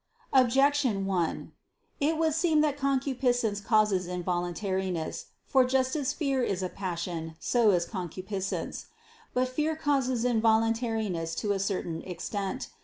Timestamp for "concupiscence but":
7.85-9.47